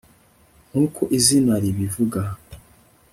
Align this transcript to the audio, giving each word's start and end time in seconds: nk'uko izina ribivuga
nk'uko 0.69 1.01
izina 1.17 1.53
ribivuga 1.63 2.21